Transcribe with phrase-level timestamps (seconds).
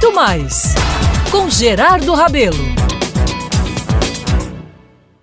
[0.00, 0.74] muito mais
[1.28, 2.56] com Gerardo Rabelo.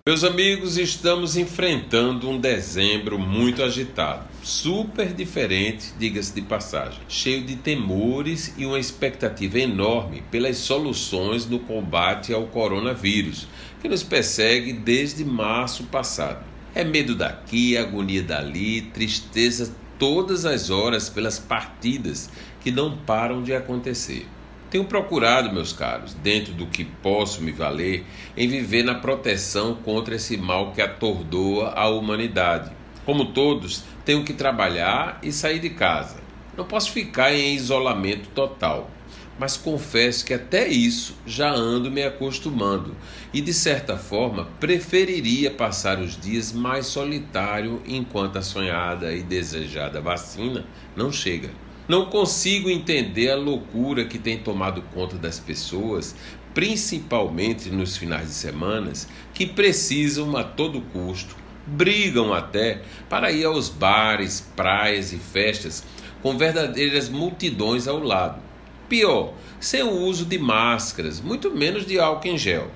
[0.06, 7.56] Meus amigos, estamos enfrentando um dezembro muito agitado, super diferente, diga-se de passagem, cheio de
[7.56, 13.48] temores e uma expectativa enorme pelas soluções no combate ao coronavírus,
[13.82, 16.44] que nos persegue desde março passado.
[16.74, 22.30] É medo daqui, agonia dali, tristeza todas as horas pelas partidas
[22.60, 24.28] que não param de acontecer.
[24.76, 28.04] Tenho procurado, meus caros, dentro do que posso me valer,
[28.36, 32.74] em viver na proteção contra esse mal que atordoa a humanidade.
[33.06, 36.18] Como todos, tenho que trabalhar e sair de casa.
[36.58, 38.92] Não posso ficar em isolamento total,
[39.40, 42.98] mas confesso que até isso já ando me acostumando
[43.34, 50.02] e, de certa forma, preferiria passar os dias mais solitário enquanto a sonhada e desejada
[50.02, 50.66] vacina
[50.98, 51.65] não chega.
[51.88, 56.16] Não consigo entender a loucura que tem tomado conta das pessoas,
[56.52, 58.92] principalmente nos finais de semana,
[59.36, 61.36] que precisam a todo custo,
[61.68, 65.84] brigam até para ir aos bares, praias e festas
[66.24, 68.42] com verdadeiras multidões ao lado.
[68.90, 72.72] Pior, sem o uso de máscaras, muito menos de álcool em gel.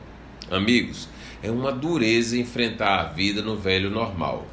[0.52, 1.10] Amigos,
[1.42, 4.46] é uma dureza enfrentar a vida no velho normal.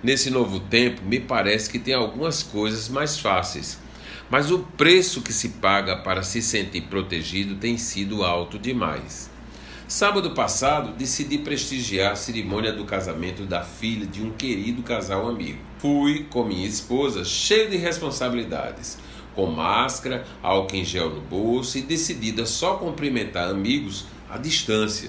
[0.00, 3.84] Nesse novo tempo, me parece que tem algumas coisas mais fáceis
[4.30, 9.30] mas o preço que se paga para se sentir protegido tem sido alto demais.
[9.88, 15.60] Sábado passado, decidi prestigiar a cerimônia do casamento da filha de um querido casal amigo.
[15.78, 18.98] Fui com minha esposa, cheio de responsabilidades,
[19.36, 25.08] com máscara, álcool em gel no bolso e decidida só cumprimentar amigos à distância.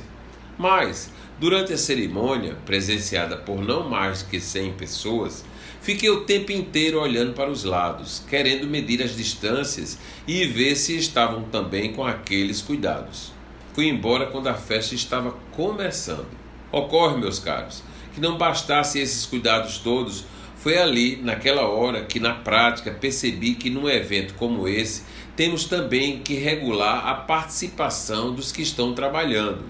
[0.60, 5.44] Mas, durante a cerimônia, presenciada por não mais que 100 pessoas,
[5.82, 9.98] Fiquei o tempo inteiro olhando para os lados, querendo medir as distâncias
[10.28, 13.32] e ver se estavam também com aqueles cuidados.
[13.74, 16.28] Fui embora quando a festa estava começando.
[16.72, 17.84] Ocorre, meus caros,
[18.14, 20.26] que não bastasse esses cuidados todos,
[20.58, 25.04] foi ali, naquela hora, que na prática percebi que num evento como esse
[25.36, 29.64] temos também que regular a participação dos que estão trabalhando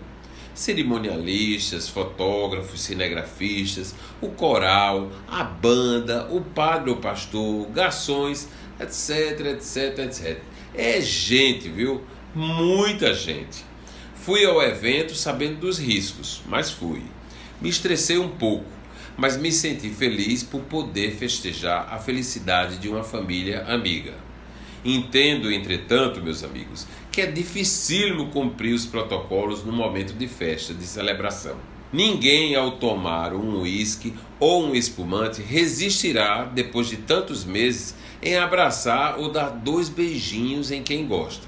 [0.58, 8.48] cerimonialistas, fotógrafos, cinegrafistas, o coral, a banda, o padre ou pastor, garçons,
[8.80, 10.40] etc, etc, etc.
[10.74, 12.02] É gente, viu?
[12.34, 13.64] Muita gente.
[14.16, 17.04] Fui ao evento sabendo dos riscos, mas fui.
[17.62, 18.66] Me estressei um pouco,
[19.16, 24.27] mas me senti feliz por poder festejar a felicidade de uma família amiga.
[24.90, 30.86] Entendo, entretanto, meus amigos, que é dificílimo cumprir os protocolos no momento de festa, de
[30.86, 31.58] celebração.
[31.92, 39.20] Ninguém, ao tomar um uísque ou um espumante, resistirá, depois de tantos meses, em abraçar
[39.20, 41.46] ou dar dois beijinhos em quem gosta.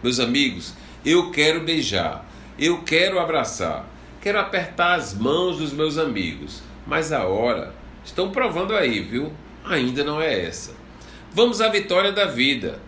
[0.00, 0.72] Meus amigos,
[1.04, 2.24] eu quero beijar,
[2.56, 3.84] eu quero abraçar,
[4.22, 9.32] quero apertar as mãos dos meus amigos, mas a hora, estão provando aí, viu?
[9.64, 10.78] Ainda não é essa.
[11.32, 12.80] Vamos à vitória da vida.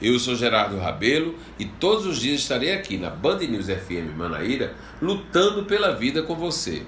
[0.00, 4.74] Eu sou Gerardo Rabelo e todos os dias estarei aqui na Band News FM Manaíra
[5.00, 6.82] lutando pela vida com você.